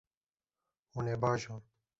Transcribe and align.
Hûn 0.93 1.05
ê 1.13 1.15
biajon. 1.21 1.61